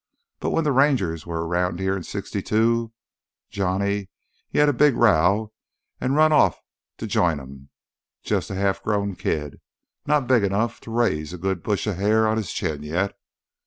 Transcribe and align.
But 0.39 0.49
when 0.49 0.63
th' 0.63 0.73
Rangers 0.73 1.27
was 1.27 1.47
round 1.47 1.79
here 1.79 1.95
in 1.95 2.01
'62 2.01 2.91
Johnny—he 3.51 4.57
had 4.57 4.67
a 4.67 4.73
big 4.73 4.95
row 4.95 5.53
an' 5.99 6.15
run 6.15 6.31
off 6.33 6.59
to 6.97 7.05
join 7.05 7.39
'em. 7.39 7.69
Jus' 8.23 8.49
a 8.49 8.55
half 8.55 8.81
growed 8.81 9.19
kid, 9.19 9.61
not 10.07 10.25
big 10.25 10.41
'nough 10.49 10.79
to 10.81 10.91
raise 10.91 11.33
a 11.33 11.37
good 11.37 11.61
brush 11.61 11.85
o' 11.85 11.93
hair 11.93 12.27
on 12.27 12.37
his 12.37 12.51
chin 12.51 12.81
yet. 12.81 13.15